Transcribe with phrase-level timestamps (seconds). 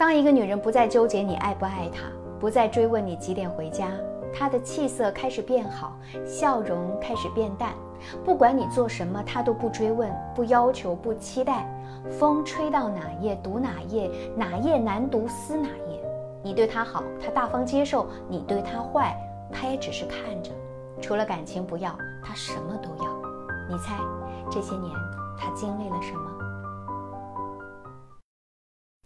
[0.00, 2.04] 当一个女人不再纠结你爱不爱她，
[2.40, 3.90] 不再追问你几点回家，
[4.32, 5.92] 她的气色开始变好，
[6.24, 7.74] 笑容开始变淡。
[8.24, 11.68] 不管你做什么，她都不追问、不要求、不期待。
[12.18, 16.02] 风吹到哪页读哪页，哪页难读撕哪页。
[16.42, 19.14] 你对她好，她大方接受；你对她坏，
[19.52, 20.50] 她也只是看着。
[21.02, 21.94] 除了感情不要，
[22.24, 23.12] 她什么都要。
[23.68, 23.98] 你猜，
[24.50, 24.90] 这些年
[25.38, 26.39] 她经历了什么？